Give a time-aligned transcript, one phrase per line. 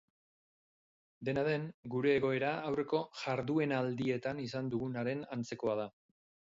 [1.29, 1.67] Dena den,
[1.97, 5.93] gure egoera aurreko jarduenaldietan izan dugunaren antzekoa da.